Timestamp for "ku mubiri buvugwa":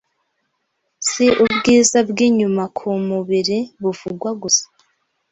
2.77-4.29